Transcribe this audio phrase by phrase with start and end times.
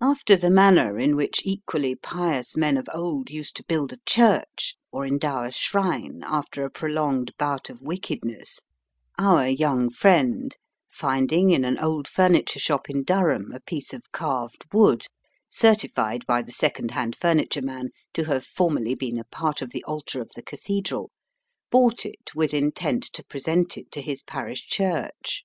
[0.00, 3.98] After the manner in which equally pious men of old used to build a Digitized
[3.98, 4.76] by VjOOQIC NEW TOBK CITY.
[4.92, 8.60] 29 churcli or endow a shrine after a prolonged bout of wickedness,
[9.18, 10.56] our young friend,
[10.88, 15.06] finding in an old furniture shop in Durham a piece of carved wood,
[15.48, 19.82] certified by the second hand furniture man to have formerly been a part of the
[19.82, 21.10] altar of the cathedral,
[21.72, 25.42] bought it with intent to present it to his parish church.